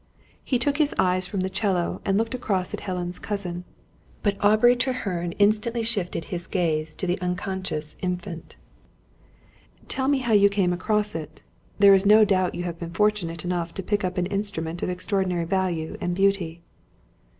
[0.43, 3.65] He took his eyes from the 'cello and looked across at Helen's cousin;
[4.23, 8.55] but Aubrey Treherne instantly shifted his gaze to the unconscious Infant.
[9.87, 11.41] "Tell me how you came across it.
[11.77, 14.89] There is no doubt you have been fortunate enough to pick up an instrument of
[14.89, 16.63] extraordinary value and beauty."